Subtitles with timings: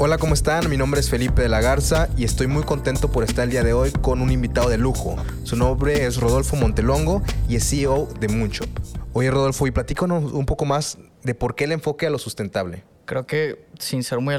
[0.00, 0.70] Hola, ¿cómo están?
[0.70, 3.64] Mi nombre es Felipe de la Garza y estoy muy contento por estar el día
[3.64, 5.16] de hoy con un invitado de lujo.
[5.42, 8.68] Su nombre es Rodolfo Montelongo y es CEO de Moonshop.
[9.12, 12.84] Oye, Rodolfo, y platícanos un poco más de por qué el enfoque a lo sustentable.
[13.06, 14.36] Creo que, sin ser muy,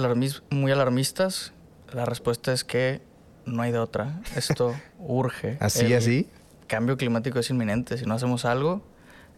[0.50, 1.52] muy alarmistas,
[1.92, 3.02] la respuesta es que
[3.46, 4.22] no hay de otra.
[4.38, 5.58] Esto urge.
[5.60, 6.30] ¿Así, así?
[6.68, 7.98] cambio climático es inminente.
[7.98, 8.82] Si no hacemos algo,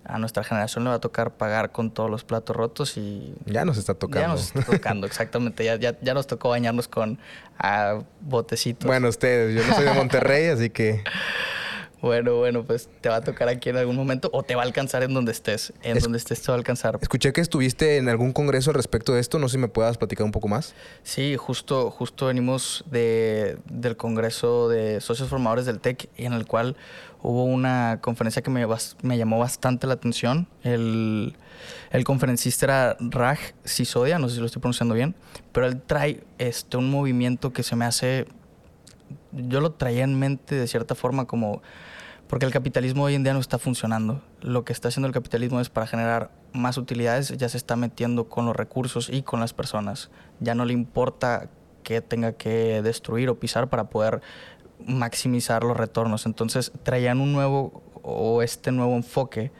[0.03, 3.33] a nuestra generación le va a tocar pagar con todos los platos rotos y...
[3.45, 4.21] Ya nos está tocando.
[4.21, 5.63] Ya nos está tocando, exactamente.
[5.63, 7.19] Ya, ya, ya nos tocó bañarnos con
[7.57, 8.87] ah, botecitos.
[8.87, 11.03] Bueno, ustedes, yo no soy de Monterrey, así que...
[12.01, 14.65] Bueno, bueno, pues te va a tocar aquí en algún momento o te va a
[14.65, 15.71] alcanzar en donde estés.
[15.83, 16.97] En donde estés te va a alcanzar.
[16.99, 19.37] Escuché que estuviste en algún congreso respecto de esto.
[19.37, 20.73] No sé si me puedas platicar un poco más.
[21.03, 26.75] Sí, justo, justo venimos de, del congreso de socios formadores del TEC en el cual
[27.21, 28.65] hubo una conferencia que me,
[29.03, 30.47] me llamó bastante la atención.
[30.63, 31.35] El,
[31.91, 35.13] el, conferencista era Raj Sisodia, no sé si lo estoy pronunciando bien,
[35.51, 38.25] pero él trae este, un movimiento que se me hace...
[39.33, 41.61] Yo lo traía en mente de cierta forma como
[42.31, 44.21] porque el capitalismo hoy en día no está funcionando.
[44.39, 48.29] Lo que está haciendo el capitalismo es para generar más utilidades, ya se está metiendo
[48.29, 50.11] con los recursos y con las personas.
[50.39, 51.49] Ya no le importa
[51.83, 54.21] que tenga que destruir o pisar para poder
[54.87, 56.25] maximizar los retornos.
[56.25, 59.51] Entonces traían un nuevo o este nuevo enfoque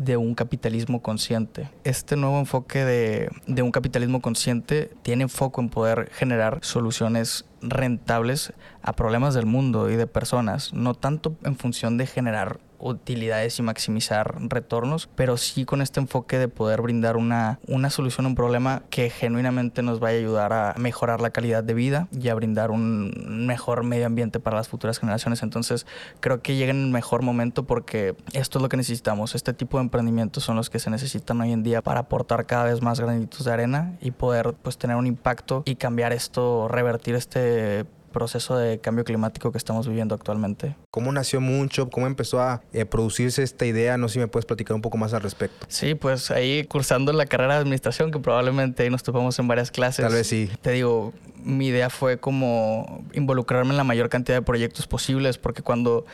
[0.00, 1.68] de un capitalismo consciente.
[1.84, 8.54] Este nuevo enfoque de, de, un capitalismo consciente tiene foco en poder generar soluciones rentables
[8.82, 13.62] a problemas del mundo y de personas, no tanto en función de generar utilidades y
[13.62, 18.34] maximizar retornos, pero sí con este enfoque de poder brindar una, una solución a un
[18.34, 22.34] problema que genuinamente nos vaya a ayudar a mejorar la calidad de vida y a
[22.34, 25.42] brindar un mejor medio ambiente para las futuras generaciones.
[25.42, 25.86] Entonces
[26.20, 29.34] creo que llega en el mejor momento porque esto es lo que necesitamos.
[29.34, 32.64] Este tipo de emprendimientos son los que se necesitan hoy en día para aportar cada
[32.64, 37.14] vez más granitos de arena y poder pues tener un impacto y cambiar esto, revertir
[37.14, 40.76] este proceso de cambio climático que estamos viviendo actualmente.
[40.90, 41.90] ¿Cómo nació Moonshop?
[41.90, 43.96] ¿Cómo empezó a eh, producirse esta idea?
[43.96, 45.66] No sé si me puedes platicar un poco más al respecto.
[45.68, 49.70] Sí, pues ahí cursando la carrera de administración, que probablemente ahí nos topamos en varias
[49.70, 50.04] clases.
[50.04, 50.50] Tal vez sí.
[50.62, 51.12] Te digo,
[51.42, 56.04] mi idea fue como involucrarme en la mayor cantidad de proyectos posibles, porque cuando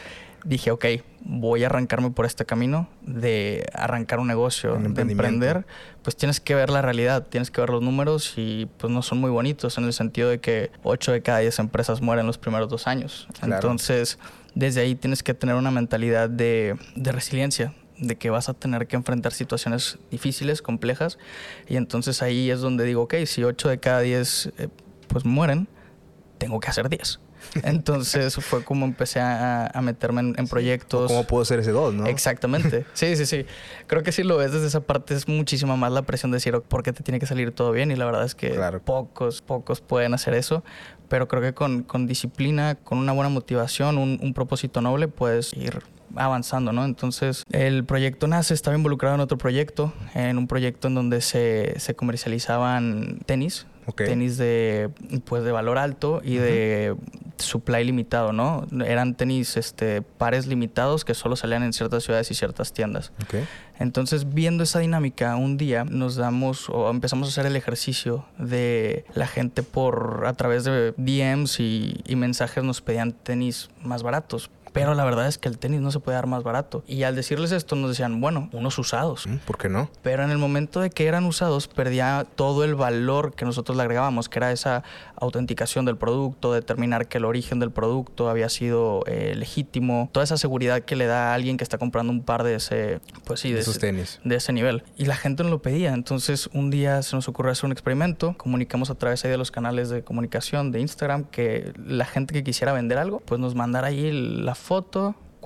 [0.45, 0.85] dije, ok,
[1.29, 5.67] voy a arrancarme por este camino de arrancar un negocio, de emprender,
[6.03, 9.19] pues tienes que ver la realidad, tienes que ver los números y pues no son
[9.19, 12.69] muy bonitos en el sentido de que 8 de cada 10 empresas mueren los primeros
[12.69, 13.27] dos años.
[13.43, 14.19] Entonces,
[14.55, 18.87] desde ahí tienes que tener una mentalidad de, de resiliencia, de que vas a tener
[18.87, 21.19] que enfrentar situaciones difíciles, complejas,
[21.67, 24.69] y entonces ahí es donde digo, ok, si 8 de cada 10 eh,
[25.09, 25.67] pues mueren,
[26.39, 27.21] tengo que hacer 10.
[27.63, 31.09] Entonces fue como empecé a, meterme en, proyectos.
[31.09, 32.07] ¿Cómo puedo ser ese dos, no?
[32.07, 32.85] Exactamente.
[32.95, 33.47] Sí, sí, sí.
[33.87, 36.61] Creo que si lo ves desde esa parte es muchísima más la presión de decir,
[36.61, 37.91] ¿por qué te tiene que salir todo bien?
[37.91, 40.65] Y la verdad es que pocos, pocos pueden hacer eso.
[41.09, 45.53] Pero creo que con, con disciplina, con una buena motivación, un, un propósito noble, puedes
[45.53, 45.83] ir
[46.15, 46.85] avanzando, ¿no?
[46.85, 51.79] Entonces, el proyecto nace, estaba involucrado en otro proyecto, en un proyecto en donde se,
[51.79, 54.91] se comercializaban tenis, tenis de,
[55.25, 56.97] pues, de valor alto y de
[57.39, 58.67] supply limitado, ¿no?
[58.85, 63.13] Eran tenis este, pares limitados que solo salían en ciertas ciudades y ciertas tiendas.
[63.79, 69.05] Entonces, viendo esa dinámica, un día nos damos o empezamos a hacer el ejercicio de
[69.15, 74.51] la gente por a través de DMs y, y mensajes nos pedían tenis más baratos
[74.77, 76.85] pero la verdad es que el tenis no se puede dar más barato.
[76.87, 79.27] Y al decirles esto nos decían, bueno, unos usados.
[79.27, 79.89] Mm, ¿Por qué no?
[80.03, 83.85] Pero en el momento de que eran usados perdía todo el valor que nosotros le
[83.85, 84.85] agregábamos, que era esa
[85.17, 90.37] autenticación del producto, determinar que el origen del producto había sido eh, legítimo, toda esa
[90.37, 93.55] seguridad que le da a alguien que está comprando un par de ese, pues sí,
[93.55, 94.21] de, esos tenis.
[94.25, 94.83] De ese nivel.
[94.99, 95.95] Y la gente no lo pedía.
[95.95, 99.89] Entonces un día se nos ocurrió hacer un experimento, comunicamos a través de los canales
[99.89, 104.13] de comunicación de Instagram que la gente que quisiera vender algo, pues nos mandara ahí
[104.13, 104.66] la foto,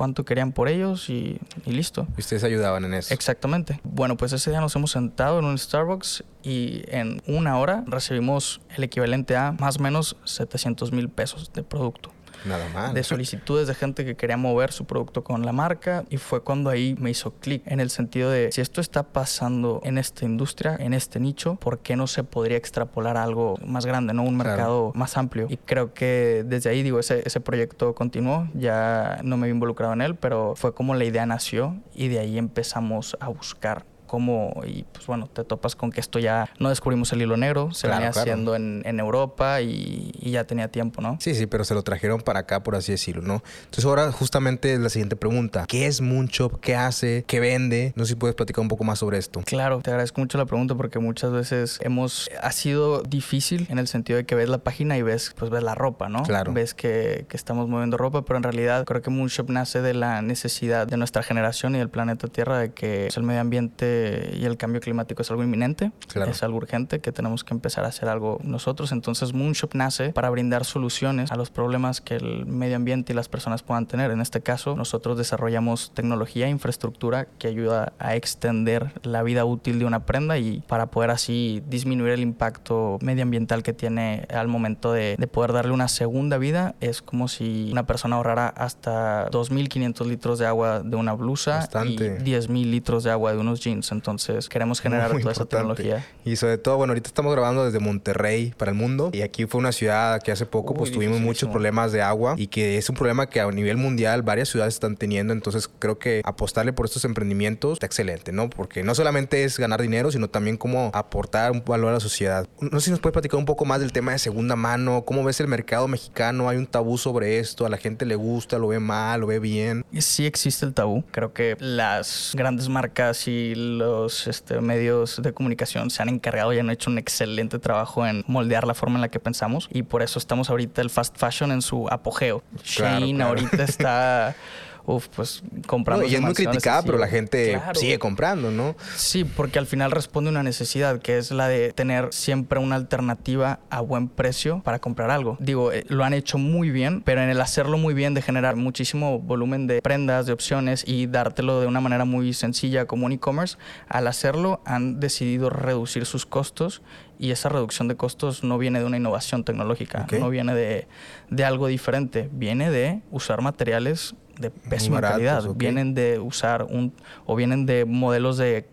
[0.01, 2.07] cuánto querían por ellos y, listo.
[2.17, 3.13] ¿Y ustedes ayudaban en eso?
[3.13, 3.81] Exactamente.
[3.83, 8.63] Bueno, pues ese día nos hemos sentado en un Starbucks y en una hora recibimos
[8.77, 12.13] el equivalente a más o menos 700 mil pesos de producto.
[12.45, 12.95] Nada más.
[12.95, 16.71] De solicitudes de gente que quería mover su producto con la marca y fue cuando
[16.71, 20.77] ahí me hizo clic en el sentido de si esto está pasando en esta industria,
[20.79, 24.37] en este nicho, ¿por qué no se podría extrapolar a algo más grande, no un
[24.37, 25.47] mercado más amplio?
[25.49, 29.93] Y creo que desde ahí, digo, ese, ese proyecto continuó, ya no me he involucrado
[29.93, 34.61] en él, pero fue como la idea nació y de ahí empezamos a buscar cómo,
[34.67, 37.87] y pues bueno, te topas con que esto ya no descubrimos el hilo negro, se
[37.87, 41.17] venía haciendo en, en, Europa y, y, ya tenía tiempo, ¿no?
[41.21, 43.45] Sí, sí, pero se lo trajeron para acá, por así decirlo, ¿no?
[43.61, 45.65] Entonces ahora justamente es la siguiente pregunta.
[45.69, 46.59] ¿Qué es Moonshop?
[46.59, 47.23] ¿Qué hace?
[47.29, 47.93] ¿Qué vende?
[47.95, 49.43] No sé si puedes platicar un poco más sobre esto.
[49.47, 53.87] Claro, te agradezco mucho la pregunta porque muchas veces hemos, ha sido difícil en el
[53.87, 56.25] sentido de que ves la página y ves, pues ves la ropa, ¿no?
[56.25, 56.53] Claro.
[56.53, 60.21] Ves que, que estamos moviendo ropa, pero en realidad creo que Moonshop nace de la
[60.21, 64.00] necesidad de nuestra generación y del planeta Tierra de que el medio ambiente
[64.39, 66.31] y el cambio climático es algo inminente, claro.
[66.31, 68.93] es algo urgente, que tenemos que empezar a hacer algo nosotros.
[68.93, 73.29] Entonces Moonshop nace para brindar soluciones a los problemas que el medio ambiente y las
[73.29, 74.11] personas puedan tener.
[74.11, 79.79] En este caso, nosotros desarrollamos tecnología e infraestructura que ayuda a extender la vida útil
[79.79, 84.93] de una prenda y para poder así disminuir el impacto medioambiental que tiene al momento
[84.93, 86.75] de, de poder darle una segunda vida.
[86.81, 92.19] Es como si una persona ahorrara hasta 2.500 litros de agua de una blusa Bastante.
[92.21, 93.90] y 10.000 litros de agua de unos jeans.
[93.95, 95.83] Entonces queremos generar Muy toda esa importante.
[95.83, 96.07] tecnología.
[96.25, 99.59] Y sobre todo, bueno, ahorita estamos grabando desde Monterrey para el mundo y aquí fue
[99.59, 102.89] una ciudad que hace poco Uy, pues tuvimos muchos problemas de agua y que es
[102.89, 106.87] un problema que a nivel mundial varias ciudades están teniendo, entonces creo que apostarle por
[106.87, 108.51] estos emprendimientos está excelente, ¿no?
[108.51, 112.49] Porque no solamente es ganar dinero, sino también cómo aportar un valor a la sociedad.
[112.61, 115.25] No sé si nos puede platicar un poco más del tema de segunda mano, cómo
[115.25, 118.69] ves el mercado mexicano, hay un tabú sobre esto, a la gente le gusta, lo
[118.69, 119.85] ve mal, lo ve bien.
[119.99, 121.05] Sí existe el tabú.
[121.11, 126.59] Creo que las grandes marcas y los este, medios de comunicación se han encargado y
[126.59, 130.03] han hecho un excelente trabajo en moldear la forma en la que pensamos y por
[130.03, 132.43] eso estamos ahorita el fast fashion en su apogeo.
[132.77, 133.31] Claro, Shein claro.
[133.31, 134.37] ahorita está...
[134.87, 136.05] Uf, pues comprando.
[136.05, 137.79] No, y es muy criticada, pero la gente Claro.
[137.79, 138.77] sigue comprando, ¿no?
[138.97, 142.77] Sí, porque al final responde a una necesidad que es la de tener siempre una
[142.77, 145.37] alternativa a buen precio para comprar algo.
[145.41, 148.57] Digo, eh, lo han hecho muy bien, pero en el hacerlo muy bien de generar
[148.57, 153.13] muchísimo volumen de prendas, de opciones y dártelo de una manera muy sencilla como un
[153.13, 153.57] e-commerce,
[153.89, 156.83] al hacerlo han decidido reducir sus costos
[157.19, 160.89] y esa reducción de costos no viene de una innovación tecnológica, no viene de,
[161.29, 166.93] de algo diferente, viene de usar materiales de pésima baratos, calidad, vienen de usar un
[167.27, 168.67] o vienen de modelos de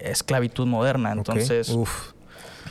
[0.00, 1.12] esclavitud moderna.
[1.12, 2.12] Entonces, Uf.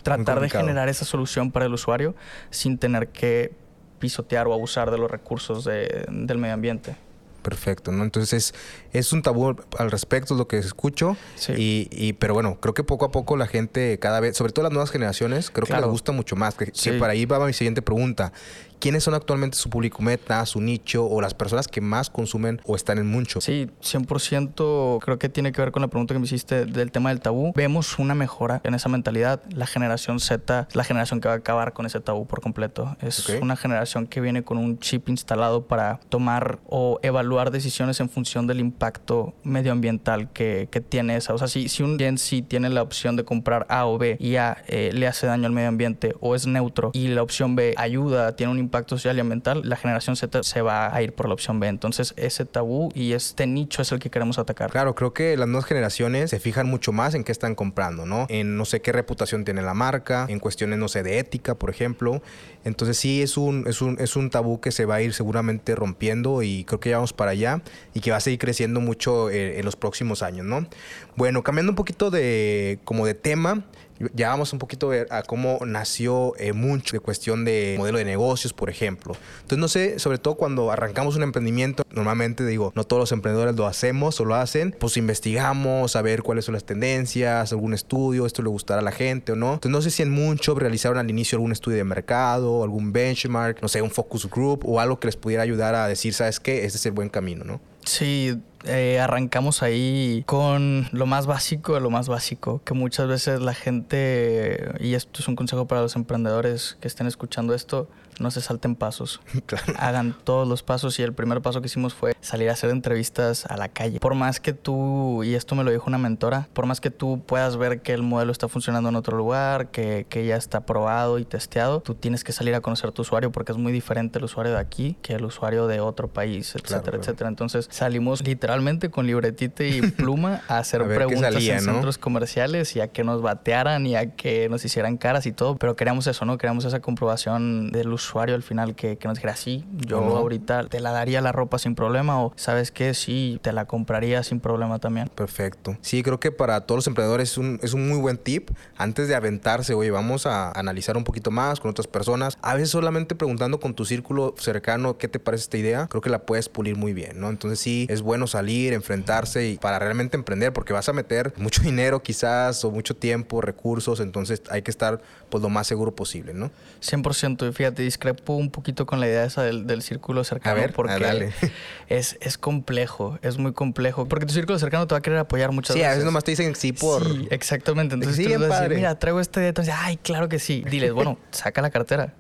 [0.03, 2.15] tratar de generar esa solución para el usuario
[2.49, 3.53] sin tener que
[3.99, 6.95] pisotear o abusar de los recursos de- del medio ambiente.
[7.41, 8.03] Perfecto, ¿no?
[8.03, 8.53] Entonces
[8.91, 11.15] es un tabú al respecto, es lo que escucho.
[11.35, 11.53] Sí.
[11.57, 14.63] Y, y- pero bueno, creo que poco a poco la gente cada vez, sobre todo
[14.63, 16.55] las nuevas generaciones, creo que les gusta mucho más.
[16.55, 18.33] Que, que para ahí va mi siguiente pregunta.
[18.79, 22.75] ¿Quiénes son actualmente su público meta, su nicho o las personas que más consumen o
[22.75, 23.41] están en mucho?
[23.41, 27.09] Sí, 100% creo que tiene que ver con la pregunta que me hiciste del tema
[27.09, 27.51] del tabú.
[27.55, 29.41] Vemos una mejora en esa mentalidad.
[29.51, 32.95] La generación Z es la generación que va a acabar con ese tabú por completo.
[33.01, 33.41] Es Ok.
[33.41, 38.47] una generación que viene con un chip instalado para tomar o evaluar decisiones en función
[38.47, 41.33] del impacto medioambiental que, que tiene esa.
[41.33, 44.15] O sea, si, si un Gen Z tiene la opción de comprar A o B
[44.19, 47.55] y A eh, le hace daño al medio ambiente o es neutro y la opción
[47.55, 51.13] B ayuda, tiene un impacto social y ambiental, la generación Z se va a ir
[51.13, 51.68] por la opción B.
[51.68, 54.71] Entonces, ese tabú y este nicho es el que queremos atacar.
[54.71, 58.25] Claro, creo que las nuevas generaciones se fijan mucho más en qué están comprando, ¿no?
[58.30, 61.69] En no sé qué reputación tiene la marca, en cuestiones, no sé, de ética, por
[61.69, 62.21] ejemplo.
[62.63, 65.75] Entonces sí es un, es un, es un tabú que se va a ir seguramente
[65.75, 67.62] rompiendo y creo que ya vamos para allá
[67.94, 70.68] y que va a seguir creciendo mucho eh, en los próximos años, ¿no?
[71.16, 73.66] Bueno, cambiando un poquito de como de tema,
[74.13, 78.53] ya vamos un poquito a cómo nació eh, mucho de cuestión de modelo de negocios,
[78.53, 79.15] por ejemplo.
[79.41, 83.55] Entonces, no sé, sobre todo cuando arrancamos un emprendimiento, normalmente digo, no todos los emprendedores
[83.55, 88.25] lo hacemos o lo hacen, pues investigamos a ver cuáles son las tendencias, algún estudio,
[88.25, 89.53] esto le gustará a la gente o no.
[89.53, 93.61] Entonces, no sé si en mucho realizaron al inicio algún estudio de mercado, algún benchmark,
[93.61, 96.65] no sé, un focus group o algo que les pudiera ayudar a decir, ¿sabes qué?
[96.65, 97.61] Este es el buen camino, ¿no?
[97.89, 103.41] Sí, eh, arrancamos ahí con lo más básico de lo más básico, que muchas veces
[103.41, 107.89] la gente, y esto es un consejo para los emprendedores que estén escuchando esto,
[108.19, 109.21] no se salten pasos.
[109.45, 109.73] claro.
[109.78, 113.45] Hagan todos los pasos y el primer paso que hicimos fue salir a hacer entrevistas
[113.45, 113.99] a la calle.
[113.99, 117.21] Por más que tú, y esto me lo dijo una mentora, por más que tú
[117.26, 121.19] puedas ver que el modelo está funcionando en otro lugar, que, que ya está probado
[121.19, 124.26] y testeado, tú tienes que salir a conocer tu usuario porque es muy diferente el
[124.26, 126.99] usuario de aquí que el usuario de otro país, etcétera, claro.
[126.99, 127.30] etcétera.
[127.30, 131.73] Entonces salimos literalmente con libretita y pluma a hacer A preguntas salía, en ¿no?
[131.73, 135.57] centros comerciales y a que nos batearan y a que nos hicieran caras y todo.
[135.57, 136.38] Pero queríamos eso, ¿no?
[136.38, 140.80] Queríamos esa comprobación del usuario al final que, que nos dijera, sí, yo ahorita te
[140.80, 142.94] la daría la ropa sin problema o, ¿sabes qué?
[142.94, 145.09] Sí, te la compraría sin problema también.
[145.09, 145.78] Perfecto.
[145.81, 148.49] Sí, creo que para todos los emprendedores es un, es un muy buen tip.
[148.78, 152.37] Antes de aventarse, oye, vamos a analizar un poquito más con otras personas.
[152.42, 156.09] A veces solamente preguntando con tu círculo cercano qué te parece esta idea, creo que
[156.09, 157.30] la puedes pulir muy bien, ¿no?
[157.30, 161.61] Entonces sí, es bueno salir, enfrentarse y para realmente emprender, porque vas a meter mucho
[161.63, 166.33] dinero quizás o mucho tiempo, recursos, entonces hay que estar pues lo más seguro posible,
[166.33, 166.51] ¿no?
[166.81, 167.49] 100%.
[167.49, 170.55] Y fíjate, discrepo un poquito con la idea esa del, círculo cercano.
[170.55, 171.31] A ver, porque
[171.89, 174.07] es, es complejo, es muy complejo.
[174.07, 175.81] Porque tu círculo cercano te va a querer apoyar muchas veces.
[175.81, 177.03] Sí, a veces nomás te dicen sí por...
[177.03, 177.95] Sí, exactamente.
[177.95, 179.49] Entonces sí, tú vas a decir, mira, traigo este día.
[179.49, 180.63] Entonces, ay, claro que sí.
[180.69, 182.13] Diles, bueno, saca la cartera.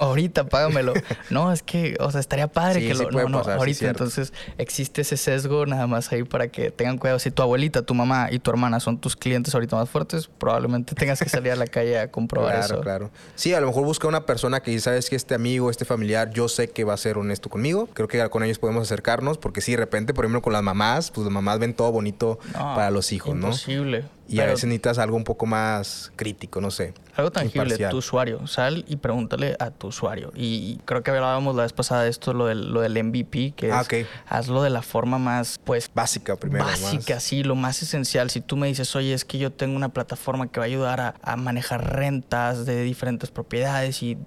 [0.00, 0.94] ahorita, págamelo.
[1.30, 3.10] no, es que, o sea, estaría padre que lo...
[3.10, 3.88] no, no, ahorita.
[3.88, 7.18] Entonces existe ese sesgo nada más ahí para que tengan cuidado.
[7.18, 10.94] Si tu abuelita, tu mamá y tu hermana son tus clientes ahorita más fuertes, probablemente
[10.94, 13.10] tengas que salir a la calle a comprobar Claro, claro.
[13.34, 16.48] Sí, a lo mejor busca una persona que sabes que este amigo, este familiar, yo
[16.48, 17.88] sé que va a ser honesto conmigo.
[17.92, 21.10] Creo que con ellos podemos acercarnos, porque sí, de repente, por ejemplo, con las mamás,
[21.10, 23.48] pues las mamás ven todo bonito para los hijos, ¿no?
[23.48, 24.04] Imposible.
[24.28, 26.94] Y a veces necesitas algo un poco más crítico, no sé.
[27.16, 28.46] Algo tangible, tu usuario.
[28.46, 30.32] Sal y pregúntale a tu usuario.
[30.34, 33.72] Y creo que hablábamos la vez pasada de esto, lo del, lo del MVP, que
[33.72, 35.90] ah, es hazlo de la forma más, pues...
[35.94, 36.64] Básica primero.
[36.64, 38.28] Básica, sí, lo más esencial.
[38.30, 41.14] Si tú me dices, oye, es que yo tengo una plataforma que va a ayudar
[41.22, 44.18] a, manejar rentas de diferentes propiedades y,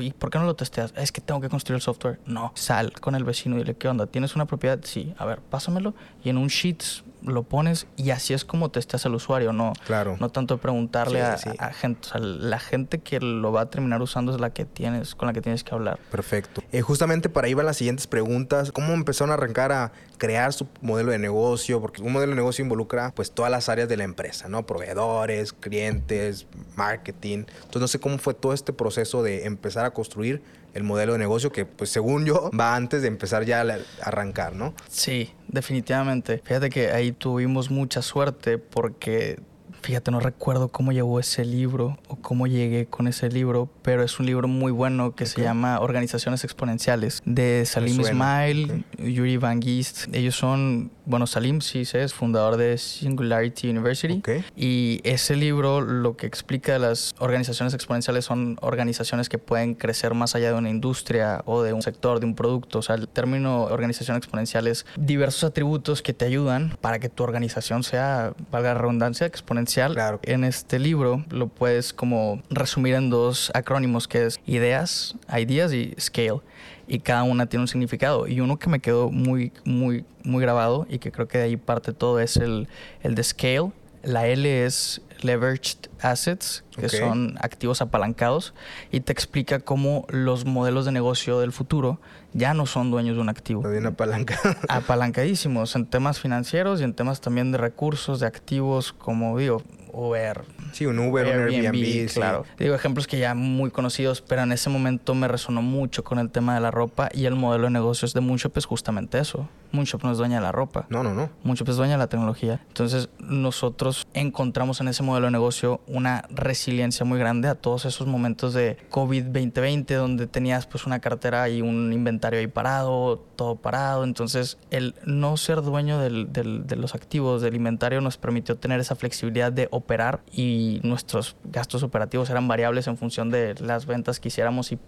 [0.00, 0.92] y, ¿por qué no lo testeas?
[0.96, 2.20] Es que tengo que construir el software.
[2.26, 4.06] No, sal con el vecino y dile, ¿qué onda?
[4.06, 4.78] ¿Tienes una propiedad?
[4.82, 5.94] Sí, a ver, pásamelo.
[6.22, 10.16] Y en un Sheets lo pones y así es como testas al usuario, no, claro.
[10.18, 11.36] no tanto preguntarle a,
[11.72, 12.08] gente.
[12.18, 15.40] la gente que lo va a terminar usando es la que tienes, con la que
[15.40, 15.98] tienes que hablar.
[16.10, 16.62] Perfecto.
[16.72, 18.72] Eh, justamente para ahí van las siguientes preguntas.
[18.72, 21.80] ¿Cómo empezaron a arrancar a crear su modelo de negocio?
[21.80, 24.64] Porque un modelo de negocio involucra pues todas las áreas de la empresa, ¿no?
[24.64, 27.44] Proveedores, clientes, marketing.
[27.48, 30.42] Entonces no sé cómo fue todo este proceso de empezar a construir
[30.76, 34.54] el modelo de negocio que, pues según yo, va antes de empezar ya a arrancar,
[34.54, 34.74] ¿no?
[34.88, 36.42] Sí, definitivamente.
[36.44, 39.40] Fíjate que ahí tuvimos mucha suerte porque
[39.82, 44.18] Fíjate, no recuerdo cómo llegó ese libro o cómo llegué con ese libro, pero es
[44.18, 50.08] un libro muy bueno que se llama Organizaciones Exponenciales de Salim Ismail, Yuri Van Gist.
[50.12, 54.22] Ellos son, bueno, Salim sí es fundador de Singularity University.
[54.56, 60.34] Y ese libro lo que explica las organizaciones exponenciales son organizaciones que pueden crecer más
[60.34, 62.80] allá de una industria o de un sector, de un producto.
[62.80, 67.22] O sea, el término organización exponencial es diversos atributos que te ayudan para que tu
[67.22, 70.20] organización sea, valga la redundancia, exponencial Claro.
[70.22, 75.94] En este libro lo puedes como resumir en dos acrónimos que es ideas, ideas y
[75.98, 76.40] scale.
[76.88, 78.26] Y cada una tiene un significado.
[78.26, 81.56] Y uno que me quedó muy, muy, muy grabado y que creo que de ahí
[81.56, 82.68] parte todo es el,
[83.02, 83.72] el de scale.
[84.02, 88.54] La L es leveraged assets, que son activos apalancados,
[88.92, 91.98] y te explica cómo los modelos de negocio del futuro
[92.32, 93.60] ya no son dueños de un activo.
[93.60, 94.54] Está bien apalancado.
[94.68, 99.62] Apalancadísimos en temas financieros y en temas también de recursos, de activos, como digo,
[99.96, 100.44] Uber.
[100.72, 102.44] Sí, un Uber, un Airbnb, claro.
[102.58, 106.30] Digo ejemplos que ya muy conocidos, pero en ese momento me resonó mucho con el
[106.30, 109.48] tema de la ropa y el modelo de negocios de Moonshop es justamente eso.
[109.76, 110.86] Moonshop no es dueña de la ropa.
[110.88, 111.30] No, no, no.
[111.44, 112.60] Moonshop es dueña de la tecnología.
[112.68, 118.06] Entonces, nosotros encontramos en ese modelo de negocio una resiliencia muy grande a todos esos
[118.06, 124.04] momentos de COVID-2020 donde tenías pues una cartera y un inventario ahí parado, todo parado.
[124.04, 128.80] Entonces, el no ser dueño del, del, de los activos, del inventario, nos permitió tener
[128.80, 134.20] esa flexibilidad de operar y nuestros gastos operativos eran variables en función de las ventas
[134.20, 134.78] que hiciéramos y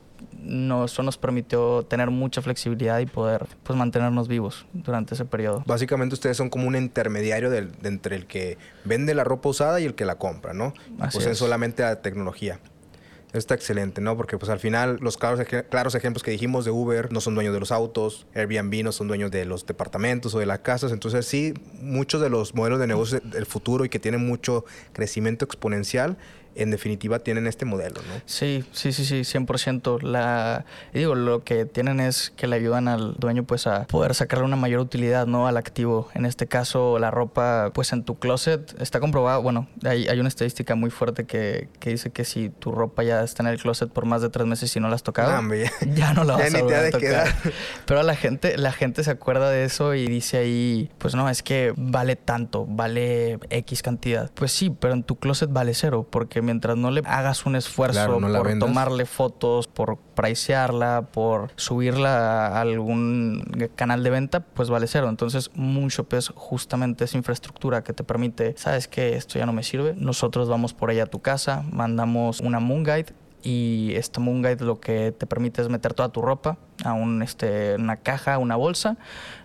[0.40, 5.62] no, eso nos permitió tener mucha flexibilidad y poder pues mantenernos vivos durante ese periodo.
[5.66, 9.84] Básicamente ustedes son como un intermediario de entre el que vende la ropa usada y
[9.84, 10.74] el que la compra, ¿no?
[11.00, 12.60] Así pues es solamente la tecnología.
[13.34, 14.16] Está excelente, ¿no?
[14.16, 17.52] Porque pues al final los claros, claros ejemplos que dijimos de Uber no son dueños
[17.52, 20.92] de los autos, Airbnb no son dueños de los departamentos o de las casas.
[20.92, 25.44] Entonces sí, muchos de los modelos de negocio del futuro y que tienen mucho crecimiento
[25.44, 26.16] exponencial
[26.58, 28.20] en definitiva tienen este modelo, ¿no?
[28.26, 30.02] Sí, sí, sí, sí, 100%.
[30.02, 34.44] La, digo, lo que tienen es que le ayudan al dueño pues a poder sacarle
[34.44, 35.46] una mayor utilidad, ¿no?
[35.46, 36.08] Al activo.
[36.14, 40.28] En este caso, la ropa pues en tu closet está comprobado, bueno, hay, hay una
[40.28, 43.90] estadística muy fuerte que, que, dice que si tu ropa ya está en el closet
[43.90, 45.40] por más de tres meses y no la has tocado,
[45.94, 47.34] ya, no la vas a volver a tocar.
[47.86, 51.42] Pero la gente, la gente se acuerda de eso y dice ahí, pues no, es
[51.42, 54.30] que vale tanto, vale X cantidad.
[54.34, 58.18] Pues sí, pero en tu closet vale cero, porque mientras no le hagas un esfuerzo
[58.18, 65.10] por tomarle fotos, por pricearla, por subirla a algún canal de venta, pues vale cero.
[65.10, 69.62] Entonces, Moonshop es justamente esa infraestructura que te permite, sabes que esto ya no me
[69.62, 73.12] sirve, nosotros vamos por allá a tu casa, mandamos una Moon Guide
[73.42, 77.22] y este Moon Guide lo que te permite es meter toda tu ropa a un,
[77.22, 78.96] este, una caja, una bolsa,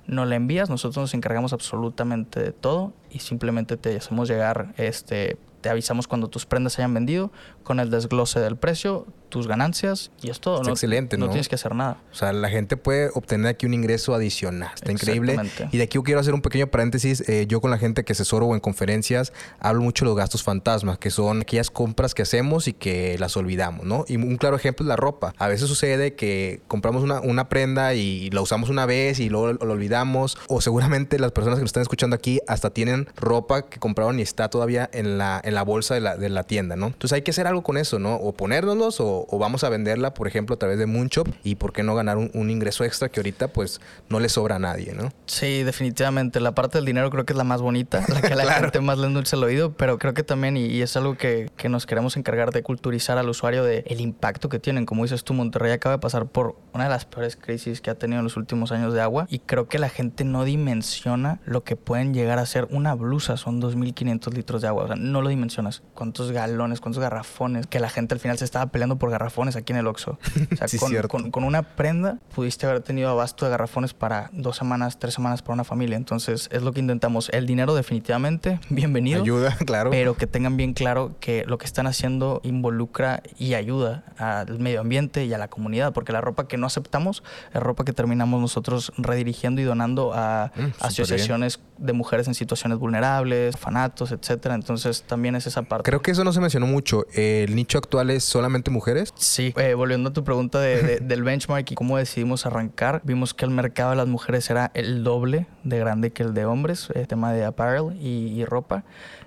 [0.07, 5.37] no la envías, nosotros nos encargamos absolutamente de todo y simplemente te hacemos llegar este
[5.63, 7.31] te avisamos cuando tus prendas se hayan vendido
[7.63, 10.57] con el desglose del precio, tus ganancias y es todo.
[10.57, 11.31] Está no, excelente, no ¿no?
[11.31, 11.97] tienes que hacer nada.
[12.11, 14.69] O sea, la gente puede obtener aquí un ingreso adicional.
[14.75, 15.35] Está increíble.
[15.71, 17.27] Y de aquí yo quiero hacer un pequeño paréntesis.
[17.27, 20.43] Eh, yo con la gente que asesoro o en conferencias hablo mucho de los gastos
[20.43, 24.05] fantasmas, que son aquellas compras que hacemos y que las olvidamos, ¿no?
[24.07, 25.33] Y un claro ejemplo es la ropa.
[25.39, 29.53] A veces sucede que compramos una, una prenda y la usamos una vez y luego
[29.53, 30.37] lo olvidamos.
[30.47, 34.21] O seguramente las personas que nos están escuchando aquí hasta tienen ropa que compraron y
[34.21, 36.85] está todavía en la, en la bolsa de la, de la tienda, ¿no?
[36.87, 38.13] Entonces hay que hacer algo con eso, ¿no?
[38.15, 41.73] O ponérnoslos o, o vamos a venderla, por ejemplo, a través de Moonshop y por
[41.73, 44.93] qué no ganar un, un ingreso extra que ahorita pues no le sobra a nadie,
[44.93, 45.11] ¿no?
[45.25, 46.39] Sí, definitivamente.
[46.39, 48.61] La parte del dinero creo que es la más bonita, la que a la Claro.
[48.65, 51.49] gente más le endulce el oído, pero creo que también, y, y es algo que,
[51.57, 54.85] que nos queremos encargar de culturizar al usuario de el impacto que tienen.
[54.85, 57.95] Como dices tú, Monterrey acaba de pasar por una de las peores crisis que ha
[57.95, 61.63] tenido en los últimos años de agua y creo que la gente no dimensiona lo
[61.63, 65.21] que pueden llegar a ser una blusa, son 2.500 litros de agua, o sea, no
[65.21, 65.81] lo dimensionas.
[65.93, 67.67] ¿Cuántos galones, cuántos garrafones?
[67.67, 70.17] Que la gente al final se estaba peleando por garrafones aquí en el Oxxo.
[70.51, 74.29] O sea, Sí, con, con- con una prenda pudiste haber tenido abasto de garrafones para
[74.33, 75.95] dos semanas, tres semanas para una familia.
[75.97, 77.29] Entonces es lo que intentamos.
[77.29, 79.21] El dinero definitivamente, bienvenido.
[79.21, 79.89] Ayuda, claro.
[79.91, 84.81] Pero que tengan bien claro que lo que están haciendo involucra y ayuda al medio
[84.81, 88.41] ambiente y a la comunidad, porque la ropa que no aceptamos es ropa que terminamos
[88.41, 94.55] nosotros redirigiendo y donando a Mm, asociaciones de mujeres en situaciones vulnerables, fanatos, etcétera.
[94.55, 95.89] Entonces también es esa parte.
[95.89, 97.05] Creo que eso no se mencionó mucho.
[97.13, 99.11] ¿El nicho actual es solamente mujeres?
[99.15, 103.33] Sí, eh, volviendo a tu pregunta de- de- del benchmark y cómo decidimos arrancar, vimos
[103.33, 106.89] que el mercado de las mujeres era el doble de grande que el de hombres,
[106.93, 108.83] el tema de apparel y, y ropa.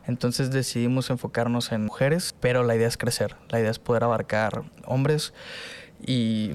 [0.07, 4.63] Entonces decidimos enfocarnos en mujeres, pero la idea es crecer, la idea es poder abarcar
[4.85, 5.35] hombres
[6.05, 6.53] y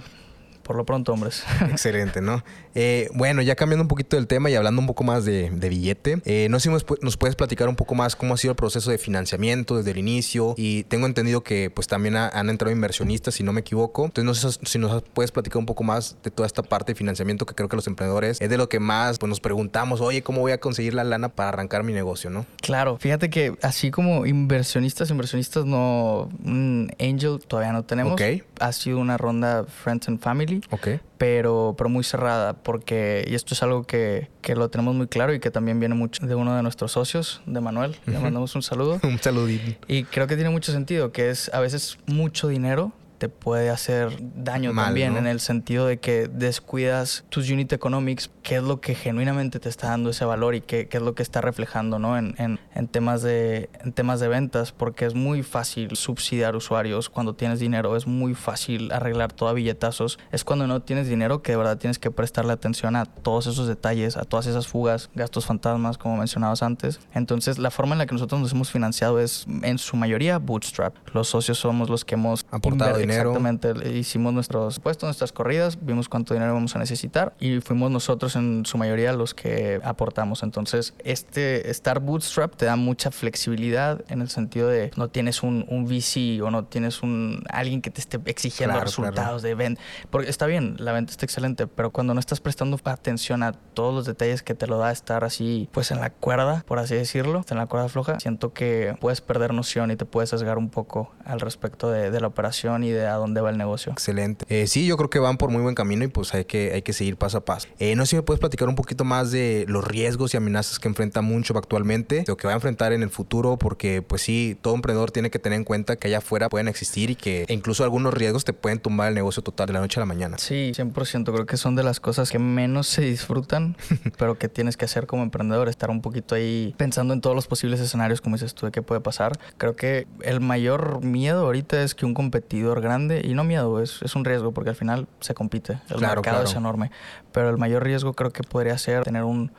[0.63, 1.43] por lo pronto hombres.
[1.69, 2.43] Excelente, ¿no?
[2.75, 5.69] Eh, bueno, ya cambiando un poquito del tema y hablando un poco más de, de
[5.69, 8.37] billete, eh, no sé si nos, pu- nos puedes platicar un poco más cómo ha
[8.37, 12.29] sido el proceso de financiamiento desde el inicio y tengo entendido que pues también ha-
[12.29, 14.05] han entrado inversionistas, si no me equivoco.
[14.05, 16.95] Entonces no sé si nos puedes platicar un poco más de toda esta parte de
[16.95, 20.21] financiamiento que creo que los emprendedores es de lo que más pues, nos preguntamos, oye,
[20.21, 22.45] ¿cómo voy a conseguir la lana para arrancar mi negocio, no?
[22.61, 28.13] Claro, fíjate que así como inversionistas, inversionistas no, un angel todavía no tenemos.
[28.13, 28.21] Ok.
[28.59, 30.61] Ha sido una ronda Friends and Family.
[30.71, 30.87] Ok.
[31.21, 35.35] Pero, pero muy cerrada, porque, y esto es algo que, que lo tenemos muy claro
[35.35, 38.63] y que también viene mucho de uno de nuestros socios, de Manuel, le mandamos un
[38.63, 38.99] saludo.
[39.03, 39.77] Un saludito.
[39.87, 44.17] Y creo que tiene mucho sentido, que es a veces mucho dinero te puede hacer
[44.19, 45.19] daño Mal, también ¿no?
[45.19, 49.69] en el sentido de que descuidas tus unit economics, qué es lo que genuinamente te
[49.69, 52.17] está dando ese valor y qué, qué es lo que está reflejando ¿no?
[52.17, 57.09] en, en- en temas de, en temas de ventas, porque es muy fácil subsidiar usuarios
[57.09, 61.43] cuando tienes dinero, es muy fácil arreglar todo a billetazos, es cuando no tienes dinero
[61.43, 65.11] que de verdad tienes que prestarle atención a todos esos detalles, a todas esas fugas,
[65.13, 66.99] gastos fantasmas, como mencionabas antes.
[67.13, 70.95] Entonces, la forma en la que nosotros nos hemos financiado es en su mayoría bootstrap.
[71.13, 73.31] Los socios somos los que hemos Aportado dinero.
[73.31, 73.97] Exactamente.
[73.97, 78.65] Hicimos nuestros puestos, nuestras corridas, vimos cuánto dinero vamos a necesitar y fuimos nosotros en
[78.65, 80.43] su mayoría los que aportamos.
[80.43, 85.65] Entonces, este estar bootstrap te da mucha flexibilidad en el sentido de no tienes un,
[85.69, 89.81] un VC o no tienes un alguien que te esté exigiendo Claro, resultados de venta.
[90.09, 93.93] Porque está bien, la venta está excelente, pero cuando no estás prestando atención a todos
[93.93, 97.43] los detalles que te lo da estar así, pues en la cuerda, por así decirlo,
[97.49, 101.11] en la cuerda floja, siento que puedes perder noción y te puedes sesgar un poco
[101.25, 103.91] al respecto de, de la operación y de a dónde va el negocio.
[103.91, 104.45] Excelente.
[104.49, 106.81] Eh, sí, yo creo que van por muy buen camino y pues hay que, hay
[106.81, 107.67] que seguir paso a paso.
[107.79, 110.79] Eh, no sé si me puedes platicar un poquito más de los riesgos y amenazas
[110.79, 114.57] que enfrenta Moonshop actualmente, lo que va a enfrentar en el futuro, porque pues sí,
[114.61, 117.83] todo emprendedor tiene que tener en cuenta que allá afuera pueden existir y que incluso
[117.83, 120.37] algunos riesgos te pueden tumbar el negocio total de la noche a la mañana.
[120.37, 121.31] Sí, 100%.
[121.31, 123.75] Creo que son de las cosas que menos se disfrutan,
[124.17, 127.47] pero que tienes que hacer como emprendedor, estar un poquito ahí pensando en todos los
[127.47, 129.39] posibles escenarios, como dices tú, de qué puede pasar.
[129.57, 134.01] Creo que el mayor miedo ahorita es que un competidor grande, y no miedo, es,
[134.01, 135.73] es un riesgo, porque al final se compite.
[135.89, 136.49] El Claro, mercado claro.
[136.49, 136.91] es enorme.
[137.31, 139.51] Pero el mayor riesgo creo que podría ser tener un,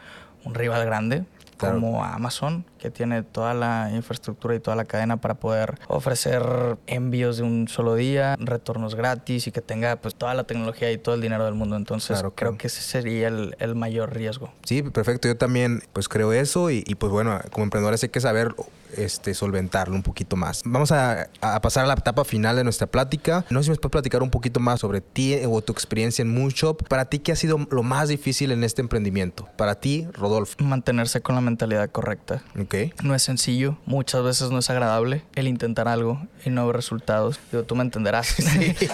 [0.45, 1.25] un rival grande.
[1.57, 1.77] Claro.
[1.77, 6.42] Como Amazon, que tiene toda la infraestructura y toda la cadena para poder ofrecer
[6.88, 10.99] envíos de un solo día, retornos gratis y que tenga pues toda la tecnología y
[10.99, 11.77] todo el dinero del mundo.
[11.77, 14.53] Entonces Claro, creo que ese sería el, el mayor riesgo.
[14.64, 15.29] Sí, perfecto.
[15.29, 18.53] Yo también pues creo eso y, y, pues bueno, como emprendedores hay que saber
[18.97, 20.62] este, solventarlo un poquito más.
[20.64, 23.45] Vamos a, a pasar a la etapa final de nuestra plática.
[23.49, 26.35] No sé si me puedes platicar un poquito más sobre ti o tu experiencia en
[26.35, 26.83] Moonshop.
[26.88, 29.49] Para ti, ¿qué ha sido lo más difícil en este emprendimiento?
[29.57, 30.57] Para ti, Rodolfo.
[30.59, 32.42] Mantenerse con la mentalidad correcta.
[32.61, 32.72] Ok.
[32.73, 33.03] Ok.
[33.03, 37.39] No es sencillo, muchas veces no es agradable el intentar algo y no ver resultados.
[37.51, 38.35] Digo, tú me entenderás.
[38.43, 38.89] Sí,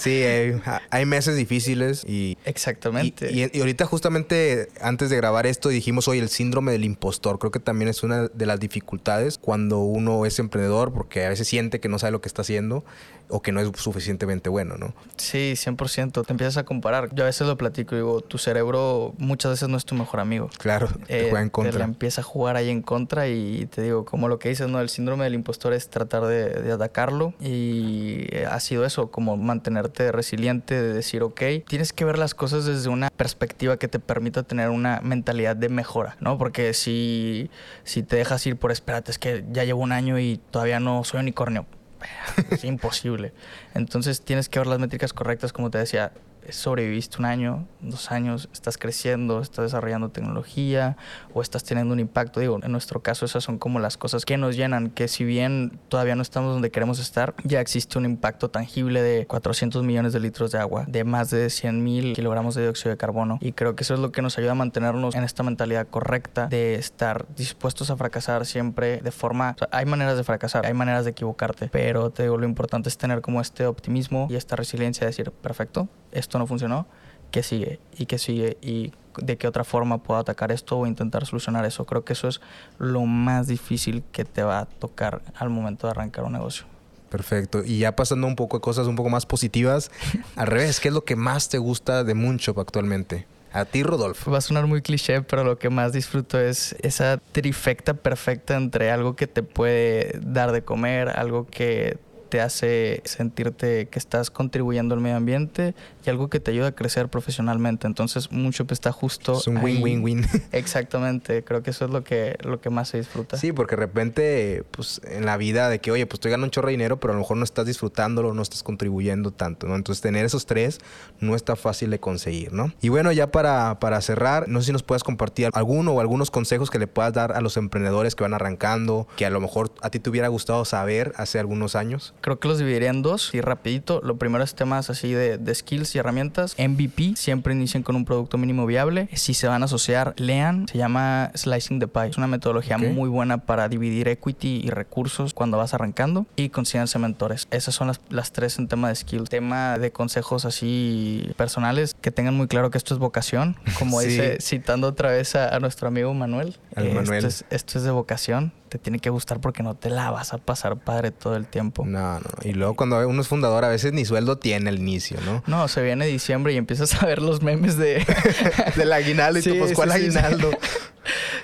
[0.00, 0.60] sí hay,
[0.90, 2.36] hay meses difíciles y...
[2.44, 3.30] Exactamente.
[3.32, 7.38] Y, y- y ahorita justamente antes de grabar esto dijimos hoy el síndrome del impostor.
[7.38, 11.48] Creo que también es una de las dificultades cuando uno es emprendedor porque a veces
[11.48, 12.84] siente que no sabe lo que está haciendo
[13.30, 14.94] o que no es suficientemente bueno, ¿no?
[15.18, 16.24] Sí, 100%.
[16.26, 17.10] Te empiezas a comparar.
[17.14, 20.20] Yo a veces lo platico y digo, tu cerebro muchas veces no es tu mejor
[20.20, 20.48] amigo.
[20.58, 21.84] Claro, te Eh, juega en Te la contra.
[21.84, 24.80] empieza a jugar ahí en contra y te digo, como lo que dices, ¿no?
[24.80, 29.36] El síndrome del impostor es tratar de, de atacarlo y eh, ha sido eso, como
[29.36, 33.98] mantenerte resiliente, de decir, ok, tienes que ver las cosas desde una perspectiva que te
[33.98, 36.38] permita tener una mentalidad de mejora, ¿no?
[36.38, 37.50] Porque si,
[37.84, 41.04] si te dejas ir por, espérate, es que ya llevo un año y todavía no
[41.04, 41.66] soy unicornio.
[42.50, 43.32] Es imposible.
[43.74, 46.12] Entonces tienes que ver las métricas correctas, como te decía,
[46.50, 50.96] sobreviviste un año, dos años, estás creciendo, estás desarrollando tecnología
[51.32, 52.40] o estás teniendo un impacto.
[52.40, 55.78] Digo, en nuestro caso esas son como las cosas que nos llenan, que si bien
[55.88, 60.20] todavía no estamos donde queremos estar, ya existe un impacto tangible de 400 millones de
[60.20, 63.38] litros de agua, de más de 100 mil kilogramos de dióxido de carbono.
[63.40, 66.46] Y creo que eso es lo que nos ayuda a mantenernos en esta mentalidad correcta
[66.46, 69.54] de estar dispuestos a fracasar siempre de forma...
[69.56, 72.88] o sea, hay maneras de fracasar, hay maneras de equivocarte, pero te digo, lo importante
[72.88, 76.86] es tener como este optimismo y esta resiliencia de decir, perfecto, esto no funcionó,
[77.30, 77.80] ¿qué sigue?
[77.96, 78.56] ¿Y qué sigue?
[78.60, 81.84] ¿Y de qué otra forma puedo atacar esto o intentar solucionar eso?
[81.84, 82.40] Creo que eso es
[82.78, 86.66] lo más difícil que te va a tocar al momento de arrancar un negocio.
[87.10, 87.64] Perfecto.
[87.64, 89.90] Y ya pasando un poco a cosas un poco más positivas,
[90.36, 93.26] al revés, ¿qué es lo que más te gusta de Moonshop actualmente?
[93.52, 94.30] A ti, Rodolfo.
[94.30, 98.90] Va a sonar muy cliché, pero lo que más disfruto es esa trifecta perfecta entre
[98.90, 101.98] algo que te puede dar de comer, algo que
[102.28, 106.72] te hace sentirte que estás contribuyendo al medio ambiente y algo que te ayuda a
[106.72, 107.86] crecer profesionalmente.
[107.86, 109.38] Entonces, mucho está justo.
[109.38, 110.26] Es un win-win-win.
[110.52, 113.36] Exactamente, creo que eso es lo que, lo que más se disfruta.
[113.36, 116.50] Sí, porque de repente, pues en la vida de que, oye, pues estoy ganando un
[116.50, 119.76] chorro de dinero, pero a lo mejor no estás disfrutándolo, no estás contribuyendo tanto, ¿no?
[119.76, 120.78] Entonces, tener esos tres
[121.20, 122.72] no está fácil de conseguir, ¿no?
[122.80, 126.30] Y bueno, ya para, para cerrar, no sé si nos puedes compartir alguno o algunos
[126.30, 129.72] consejos que le puedas dar a los emprendedores que van arrancando, que a lo mejor
[129.82, 132.14] a ti te hubiera gustado saber hace algunos años.
[132.20, 134.00] Creo que los dividiría en dos y rapidito.
[134.02, 136.56] Lo primero es temas así de, de skills y herramientas.
[136.58, 139.08] MVP, siempre inicien con un producto mínimo viable.
[139.14, 140.66] Si se van a asociar, lean.
[140.68, 142.06] Se llama Slicing the Pie.
[142.08, 146.26] Es una metodología muy buena para dividir equity y recursos cuando vas arrancando.
[146.36, 147.48] Y consíganse mentores.
[147.50, 149.28] Esas son las, las tres en tema de skills.
[149.30, 153.56] Tema de consejos así personales, que tengan muy claro que esto es vocación.
[153.78, 154.08] Como Sí.
[154.08, 156.56] dice, citando otra vez a, a nuestro amigo Manuel.
[156.76, 157.24] Al eh, Manuel.
[157.24, 158.52] Esto es, esto es de vocación.
[158.68, 161.84] Te tiene que gustar porque no te la vas a pasar padre todo el tiempo.
[161.86, 162.20] No, no.
[162.42, 165.42] Y luego cuando uno es fundador, a veces ni sueldo tiene al inicio, ¿no?
[165.46, 168.04] No, se viene diciembre y empiezas a ver los memes de...
[168.76, 170.04] Del aguinaldo y tú, Sí, pues, sí, ¿cuál sí, sí.
[170.18, 170.50] aguinaldo?
[170.50, 170.56] Sí,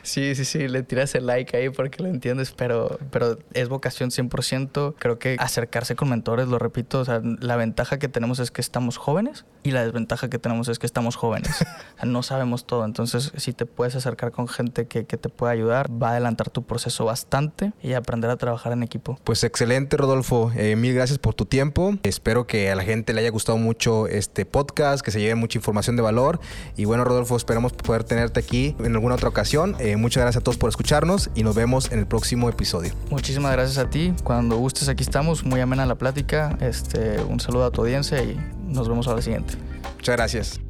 [0.02, 4.94] sí, sí, le tiras el like ahí porque lo entiendes, pero, pero es vocación 100%.
[4.98, 8.60] Creo que acercarse con mentores, lo repito, o sea, la ventaja que tenemos es que
[8.60, 11.64] estamos jóvenes y la desventaja que tenemos es que estamos jóvenes.
[11.94, 15.28] O sea, no sabemos todo, entonces si te puedes acercar con gente que, que te
[15.28, 19.18] pueda ayudar, va a adelantar tu proceso bastante y aprender a trabajar en equipo.
[19.24, 20.52] Pues excelente, Rodolfo.
[20.56, 21.94] Eh, mil gracias por tu tiempo.
[22.02, 25.58] Espero que a la gente le haya gustado mucho este podcast, que se lleve mucha
[25.58, 26.40] información de valor.
[26.76, 29.53] Y bueno, Rodolfo, esperamos poder tenerte aquí en alguna otra ocasión.
[29.54, 32.92] Eh, muchas gracias a todos por escucharnos y nos vemos en el próximo episodio.
[33.08, 34.12] Muchísimas gracias a ti.
[34.24, 35.44] Cuando gustes, aquí estamos.
[35.44, 36.58] Muy amena la plática.
[36.60, 38.36] Este, un saludo a tu audiencia y
[38.66, 39.54] nos vemos a la siguiente.
[39.96, 40.60] Muchas gracias.